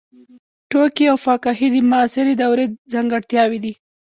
[0.69, 3.73] ټوکي او فکاهي د معاصرې دورې ځانګړتیاوې دي.